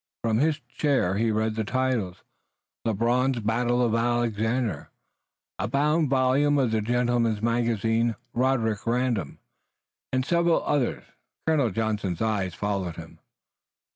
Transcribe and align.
From 0.23 0.39
his 0.39 0.59
chair 0.67 1.15
he 1.19 1.29
read 1.29 1.53
the 1.53 1.63
titles, 1.63 2.23
Le 2.85 2.93
Brun's 2.95 3.37
"Battles 3.41 3.85
of 3.85 3.93
Alexander," 3.93 4.89
a 5.59 5.67
bound 5.67 6.09
volume 6.09 6.57
of 6.57 6.71
The 6.71 6.81
Gentleman's 6.81 7.43
Magazine, 7.43 8.15
"Roderick 8.33 8.87
Random," 8.87 9.37
and 10.11 10.25
several 10.25 10.63
others. 10.65 11.03
Colonel 11.45 11.69
Johnson's 11.69 12.19
eyes 12.19 12.55
followed 12.55 12.95
him. 12.95 13.19